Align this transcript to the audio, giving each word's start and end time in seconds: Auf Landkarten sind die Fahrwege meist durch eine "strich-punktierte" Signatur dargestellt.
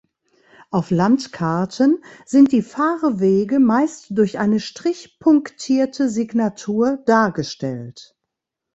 Auf 0.71 0.89
Landkarten 0.89 2.03
sind 2.25 2.53
die 2.53 2.63
Fahrwege 2.63 3.59
meist 3.59 4.07
durch 4.17 4.39
eine 4.39 4.59
"strich-punktierte" 4.59 6.09
Signatur 6.09 6.97
dargestellt. 7.05 8.15